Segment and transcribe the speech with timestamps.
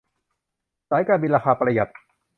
[0.89, 1.89] สายการบินราคาประหยัด